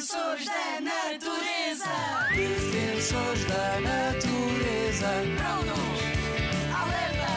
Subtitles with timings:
[0.00, 1.84] Defensores da natureza.
[2.34, 5.08] Defensores da natureza.
[5.36, 6.00] Prontos.
[6.74, 7.32] Alerta.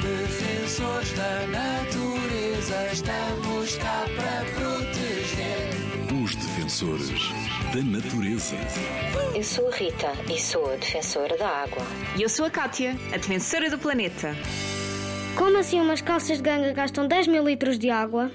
[0.00, 2.92] Defensores da natureza.
[2.94, 5.68] Estamos cá para proteger.
[6.24, 7.28] Os defensores
[7.74, 8.56] da natureza.
[9.34, 11.82] Eu sou a Rita e sou a defensora da água.
[12.16, 14.34] E eu sou a Kátia, a defensora do planeta.
[15.36, 18.32] Como assim umas calças de ganga gastam 10 mil litros de água?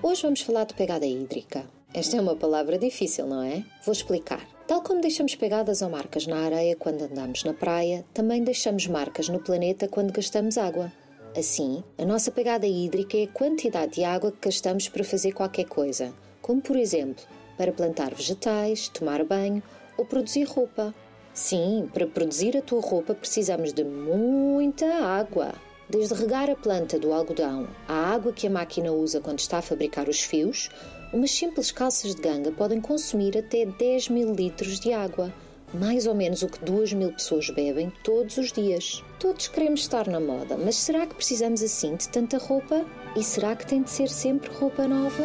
[0.00, 1.79] Hoje vamos falar de pegada hídrica.
[1.92, 3.64] Esta é uma palavra difícil, não é?
[3.84, 4.46] Vou explicar.
[4.68, 9.28] Tal como deixamos pegadas ou marcas na areia quando andamos na praia, também deixamos marcas
[9.28, 10.92] no planeta quando gastamos água.
[11.36, 15.64] Assim, a nossa pegada hídrica é a quantidade de água que gastamos para fazer qualquer
[15.64, 17.24] coisa, como por exemplo,
[17.56, 19.60] para plantar vegetais, tomar banho
[19.98, 20.94] ou produzir roupa.
[21.34, 25.54] Sim, para produzir a tua roupa precisamos de muita água.
[25.90, 29.62] Desde regar a planta do algodão, à água que a máquina usa quando está a
[29.62, 30.70] fabricar os fios,
[31.12, 35.34] umas simples calças de ganga podem consumir até 10 mil litros de água,
[35.74, 39.02] mais ou menos o que 2 mil pessoas bebem todos os dias.
[39.18, 42.86] Todos queremos estar na moda, mas será que precisamos assim de tanta roupa?
[43.16, 45.24] E será que tem de ser sempre roupa nova?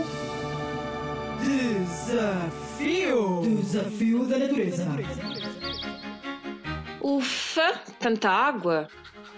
[1.44, 3.41] Desafio!
[3.44, 4.88] Desafio da natureza.
[7.08, 8.88] Ufa, tanta água!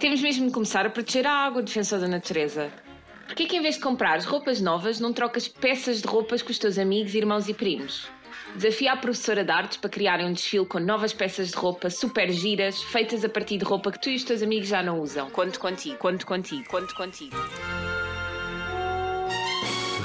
[0.00, 2.72] Temos mesmo de começar a proteger a água, defensor da natureza.
[3.26, 6.58] Porquê que em vez de comprares roupas novas, não trocas peças de roupas com os
[6.58, 8.08] teus amigos, irmãos e primos?
[8.54, 12.32] Desafia a professora de artes para criarem um desfile com novas peças de roupa super
[12.32, 15.28] giras, feitas a partir de roupa que tu e os teus amigos já não usam.
[15.28, 17.36] Conto contigo, conto contigo, conto contigo.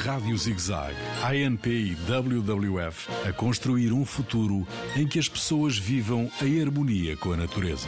[0.03, 6.61] Rádio ZigZag, ANP e WWF a construir um futuro em que as pessoas vivam em
[6.61, 7.87] harmonia com a natureza.